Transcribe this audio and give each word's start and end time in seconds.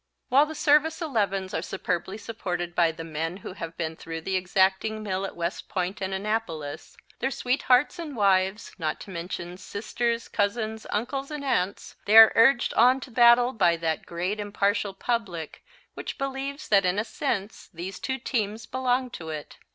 While 0.29 0.47
the 0.47 0.55
Service 0.55 0.99
Elevens 0.99 1.53
are 1.53 1.61
superbly 1.61 2.17
supported 2.17 2.73
by 2.73 2.91
the 2.91 3.03
men 3.03 3.37
who 3.45 3.53
have 3.53 3.77
been 3.77 3.95
through 3.95 4.21
the 4.21 4.35
exacting 4.35 5.03
mill 5.03 5.27
at 5.27 5.35
West 5.35 5.69
Point 5.69 6.01
and 6.01 6.11
Annapolis 6.11 6.97
their 7.19 7.29
sweethearts 7.29 7.99
and 7.99 8.15
wives, 8.15 8.71
not 8.79 8.99
to 9.01 9.11
mention 9.11 9.57
sisters, 9.57 10.27
cousins, 10.27 10.87
uncles 10.89 11.29
and 11.29 11.45
aunts 11.45 11.97
they 12.05 12.17
are 12.17 12.31
urged 12.33 12.73
on 12.73 12.99
to 13.01 13.11
battle 13.11 13.53
by 13.53 13.75
that 13.77 14.07
great 14.07 14.39
impartial 14.39 14.95
public 14.95 15.63
which 15.93 16.17
believes 16.17 16.67
that 16.69 16.83
in 16.83 16.97
a 16.97 17.05
sense 17.05 17.69
these 17.71 17.99
two 17.99 18.17
teams 18.17 18.65
belong 18.65 19.11
to 19.11 19.29
it. 19.29 19.59